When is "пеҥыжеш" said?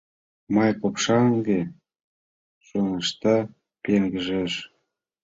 3.83-4.53